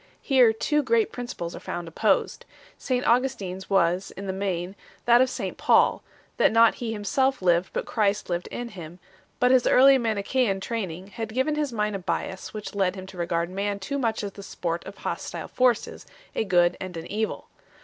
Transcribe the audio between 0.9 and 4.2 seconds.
principles are found opposed. St Augustin s was,